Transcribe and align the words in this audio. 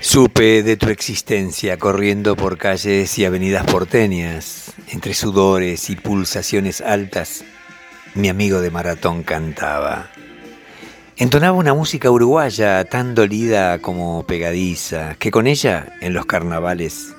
Supe 0.00 0.62
de 0.62 0.76
tu 0.76 0.88
existencia 0.88 1.76
corriendo 1.76 2.36
por 2.36 2.56
calles 2.56 3.18
y 3.18 3.24
avenidas 3.24 3.66
porteñas, 3.66 4.72
entre 4.88 5.14
sudores 5.14 5.90
y 5.90 5.96
pulsaciones 5.96 6.80
altas, 6.80 7.44
mi 8.14 8.28
amigo 8.28 8.60
de 8.60 8.70
maratón 8.70 9.22
cantaba. 9.22 10.10
Entonaba 11.16 11.56
una 11.56 11.74
música 11.74 12.10
uruguaya 12.10 12.84
tan 12.84 13.14
dolida 13.14 13.80
como 13.80 14.24
pegadiza, 14.26 15.16
que 15.16 15.30
con 15.30 15.46
ella, 15.46 15.92
en 16.00 16.14
los 16.14 16.26
carnavales, 16.26 17.14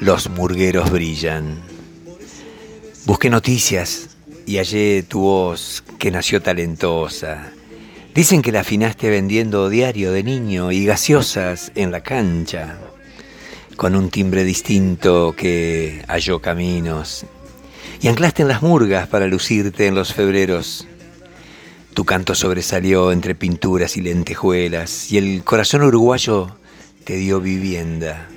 los 0.00 0.30
murgueros 0.30 0.90
brillan. 0.90 1.60
Busqué 3.04 3.30
noticias 3.30 4.16
y 4.46 4.56
hallé 4.56 5.02
tu 5.02 5.20
voz 5.20 5.84
que 5.98 6.10
nació 6.10 6.40
talentosa 6.42 7.52
Dicen 8.14 8.42
que 8.42 8.50
la 8.50 8.60
afinaste 8.60 9.08
vendiendo 9.08 9.70
diario 9.70 10.10
de 10.10 10.24
niño 10.24 10.72
y 10.72 10.84
gaseosas 10.84 11.70
en 11.76 11.92
la 11.92 12.00
cancha, 12.00 12.76
con 13.76 13.94
un 13.94 14.10
timbre 14.10 14.42
distinto 14.42 15.32
que 15.36 16.02
halló 16.08 16.40
caminos. 16.40 17.24
Y 18.02 18.08
anclaste 18.08 18.42
en 18.42 18.48
las 18.48 18.62
murgas 18.62 19.06
para 19.06 19.28
lucirte 19.28 19.86
en 19.86 19.94
los 19.94 20.12
febreros. 20.12 20.88
Tu 21.94 22.04
canto 22.04 22.34
sobresalió 22.34 23.12
entre 23.12 23.36
pinturas 23.36 23.96
y 23.96 24.00
lentejuelas, 24.00 25.12
y 25.12 25.18
el 25.18 25.44
corazón 25.44 25.82
uruguayo 25.82 26.56
te 27.04 27.14
dio 27.16 27.40
vivienda, 27.40 28.28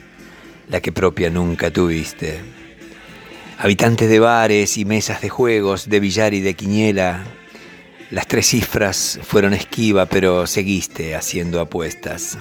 la 0.70 0.82
que 0.82 0.92
propia 0.92 1.32
nunca 1.32 1.72
tuviste. 1.72 2.42
Habitante 3.58 4.08
de 4.08 4.20
bares 4.20 4.78
y 4.78 4.86
mesas 4.86 5.22
de 5.22 5.30
juegos, 5.30 5.90
de 5.90 6.00
billar 6.00 6.36
y 6.36 6.42
de 6.42 6.54
quiniela, 6.54 7.24
las 8.12 8.28
tres 8.28 8.48
cifras 8.48 9.20
fueron 9.24 9.54
esquiva, 9.54 10.06
pero 10.06 10.46
seguiste 10.48 11.16
haciendo 11.16 11.60
apuestas. 11.60 12.38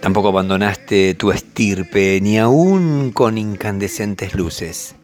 Tampoco 0.00 0.28
abandonaste 0.28 1.14
tu 1.14 1.32
estirpe, 1.32 2.20
ni 2.22 2.38
aún 2.38 3.10
con 3.12 3.36
incandescentes 3.36 4.34
luces. 4.34 4.94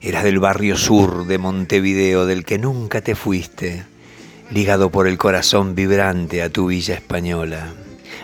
Eras 0.00 0.24
del 0.24 0.40
barrio 0.40 0.76
sur 0.76 1.26
de 1.26 1.38
Montevideo, 1.38 2.26
del 2.26 2.44
que 2.44 2.58
nunca 2.58 3.00
te 3.00 3.14
fuiste, 3.14 3.84
ligado 4.50 4.90
por 4.90 5.06
el 5.06 5.16
corazón 5.16 5.74
vibrante 5.74 6.42
a 6.42 6.50
tu 6.50 6.66
villa 6.66 6.94
española, 6.94 7.72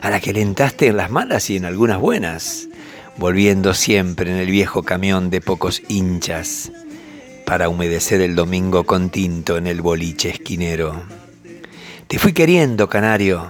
a 0.03 0.11
la 0.11 0.21
que 0.21 0.31
alentaste 0.31 0.89
en 0.89 0.97
las 0.97 1.11
malas 1.11 1.51
y 1.51 1.57
en 1.57 1.65
algunas 1.65 1.99
buenas, 1.99 2.69
volviendo 3.17 3.75
siempre 3.75 4.31
en 4.31 4.39
el 4.39 4.51
viejo 4.51 4.83
camión 4.83 5.31
de 5.31 5.41
pocos 5.41 5.83
hinchas 5.89 6.73
para 7.49 7.71
humedecer 7.71 8.21
el 8.21 8.35
domingo 8.35 8.85
con 8.85 9.09
tinto 9.09 9.57
en 9.57 9.67
el 9.67 9.81
boliche 9.81 10.29
esquinero. 10.29 11.03
Te 12.07 12.19
fui 12.19 12.35
queriendo, 12.35 12.91
canario, 12.91 13.49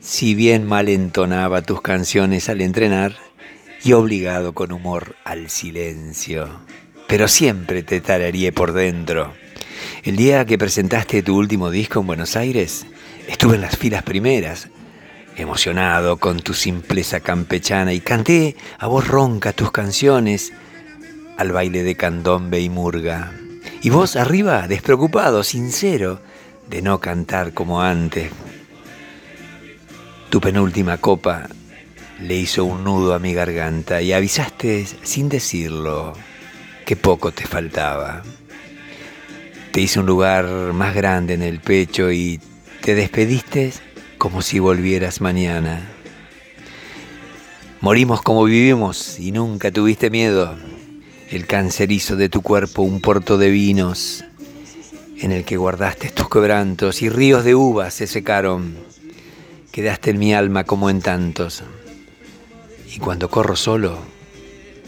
si 0.00 0.34
bien 0.34 0.66
mal 0.66 0.88
entonaba 0.88 1.62
tus 1.62 1.82
canciones 1.82 2.48
al 2.48 2.60
entrenar 2.60 3.14
y 3.84 3.92
obligado 3.92 4.54
con 4.54 4.72
humor 4.72 5.14
al 5.22 5.50
silencio. 5.50 6.48
Pero 7.06 7.28
siempre 7.28 7.84
te 7.84 8.00
tarareé 8.00 8.50
por 8.50 8.72
dentro. 8.72 9.34
El 10.02 10.16
día 10.16 10.44
que 10.44 10.58
presentaste 10.58 11.22
tu 11.22 11.36
último 11.36 11.70
disco 11.70 12.00
en 12.00 12.08
Buenos 12.08 12.34
Aires, 12.34 12.86
estuve 13.28 13.54
en 13.54 13.60
las 13.60 13.76
filas 13.76 14.02
primeras, 14.02 14.66
emocionado 15.36 16.16
con 16.16 16.40
tu 16.40 16.54
simpleza 16.54 17.20
campechana 17.20 17.92
y 17.92 18.00
canté 18.00 18.56
a 18.80 18.88
voz 18.88 19.06
ronca 19.06 19.52
tus 19.52 19.70
canciones 19.70 20.52
al 21.40 21.52
baile 21.52 21.82
de 21.82 21.94
candombe 21.94 22.60
y 22.60 22.68
murga. 22.68 23.32
Y 23.80 23.88
vos 23.88 24.16
arriba, 24.16 24.68
despreocupado, 24.68 25.42
sincero, 25.42 26.20
de 26.68 26.82
no 26.82 27.00
cantar 27.00 27.54
como 27.54 27.80
antes. 27.80 28.30
Tu 30.28 30.38
penúltima 30.38 30.98
copa 30.98 31.48
le 32.20 32.36
hizo 32.36 32.66
un 32.66 32.84
nudo 32.84 33.14
a 33.14 33.18
mi 33.18 33.32
garganta 33.32 34.02
y 34.02 34.12
avisaste 34.12 34.86
sin 35.02 35.30
decirlo 35.30 36.12
que 36.84 36.94
poco 36.94 37.32
te 37.32 37.46
faltaba. 37.46 38.22
Te 39.72 39.80
hice 39.80 39.98
un 39.98 40.04
lugar 40.06 40.44
más 40.74 40.94
grande 40.94 41.32
en 41.32 41.42
el 41.42 41.60
pecho 41.60 42.12
y 42.12 42.38
te 42.82 42.94
despediste 42.94 43.72
como 44.18 44.42
si 44.42 44.58
volvieras 44.58 45.22
mañana. 45.22 45.88
Morimos 47.80 48.20
como 48.20 48.44
vivimos 48.44 49.18
y 49.18 49.32
nunca 49.32 49.70
tuviste 49.70 50.10
miedo 50.10 50.58
el 51.30 51.46
cancerizo 51.46 52.16
de 52.16 52.28
tu 52.28 52.42
cuerpo 52.42 52.82
un 52.82 53.00
puerto 53.00 53.38
de 53.38 53.50
vinos 53.50 54.24
en 55.20 55.30
el 55.30 55.44
que 55.44 55.56
guardaste 55.56 56.10
tus 56.10 56.28
quebrantos 56.28 57.02
y 57.02 57.08
ríos 57.08 57.44
de 57.44 57.54
uvas 57.54 57.94
se 57.94 58.08
secaron. 58.08 58.74
Quedaste 59.70 60.10
en 60.10 60.18
mi 60.18 60.34
alma 60.34 60.64
como 60.64 60.90
en 60.90 61.00
tantos. 61.00 61.62
Y 62.92 62.98
cuando 62.98 63.30
corro 63.30 63.54
solo, 63.54 63.98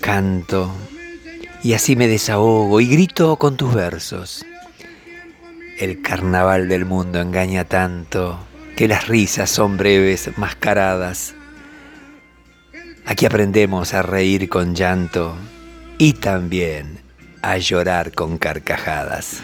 canto 0.00 0.72
y 1.62 1.74
así 1.74 1.94
me 1.94 2.08
desahogo 2.08 2.80
y 2.80 2.88
grito 2.88 3.36
con 3.36 3.56
tus 3.56 3.72
versos. 3.72 4.44
El 5.78 6.02
carnaval 6.02 6.68
del 6.68 6.86
mundo 6.86 7.20
engaña 7.20 7.64
tanto 7.66 8.40
que 8.74 8.88
las 8.88 9.06
risas 9.06 9.48
son 9.48 9.76
breves, 9.76 10.30
mascaradas. 10.36 11.34
Aquí 13.06 13.26
aprendemos 13.26 13.94
a 13.94 14.02
reír 14.02 14.48
con 14.48 14.74
llanto 14.74 15.36
y 16.02 16.14
también 16.14 16.98
a 17.42 17.58
llorar 17.58 18.10
con 18.10 18.36
carcajadas. 18.36 19.40